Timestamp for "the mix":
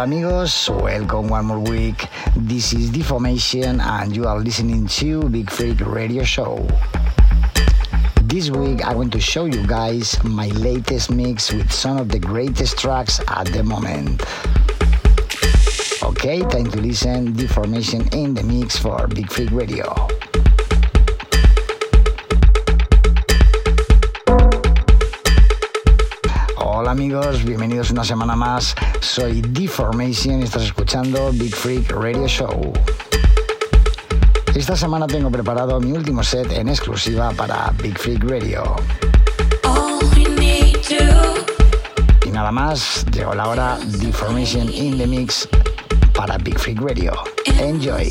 18.32-18.78, 44.98-45.48